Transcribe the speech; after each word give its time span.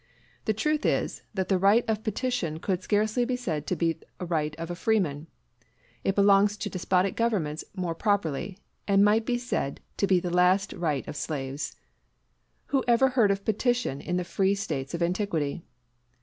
The 0.45 0.53
truth 0.55 0.83
is, 0.83 1.21
that 1.35 1.47
the 1.47 1.59
right 1.59 1.85
of 1.87 2.01
petition 2.03 2.57
could 2.57 2.81
scarcely 2.81 3.23
be 3.23 3.35
said 3.35 3.67
to 3.67 3.75
be 3.75 3.99
the 4.17 4.25
right 4.25 4.55
of 4.55 4.71
a 4.71 4.75
freeman. 4.75 5.27
It 6.03 6.15
belongs 6.15 6.57
to 6.57 6.71
despotic 6.71 7.15
governments 7.15 7.63
more 7.75 7.93
properly, 7.93 8.57
and 8.87 9.05
might 9.05 9.27
be 9.27 9.37
said 9.37 9.79
to 9.97 10.07
be 10.07 10.19
the 10.19 10.31
last 10.33 10.73
right 10.73 11.07
of 11.07 11.15
slaves. 11.15 11.75
Who 12.73 12.83
ever 12.87 13.09
heard 13.09 13.29
of 13.29 13.45
petition 13.45 14.01
in 14.01 14.17
the 14.17 14.23
free 14.23 14.55
States 14.55 14.95
of 14.95 15.03
antiquity? 15.03 15.61